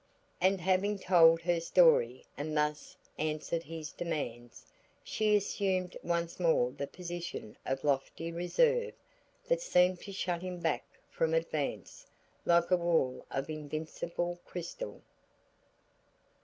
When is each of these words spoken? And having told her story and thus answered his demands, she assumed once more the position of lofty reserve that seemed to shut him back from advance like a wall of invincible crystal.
And 0.41 0.59
having 0.59 0.97
told 0.97 1.41
her 1.43 1.59
story 1.59 2.25
and 2.35 2.57
thus 2.57 2.97
answered 3.19 3.61
his 3.61 3.91
demands, 3.91 4.65
she 5.03 5.35
assumed 5.35 5.95
once 6.01 6.39
more 6.39 6.71
the 6.71 6.87
position 6.87 7.55
of 7.67 7.83
lofty 7.83 8.31
reserve 8.31 8.95
that 9.47 9.61
seemed 9.61 9.99
to 10.01 10.11
shut 10.11 10.41
him 10.41 10.57
back 10.59 10.85
from 11.11 11.35
advance 11.35 12.07
like 12.45 12.71
a 12.71 12.77
wall 12.77 13.27
of 13.29 13.47
invincible 13.47 14.39
crystal. 14.43 15.03